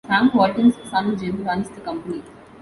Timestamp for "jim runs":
1.15-1.69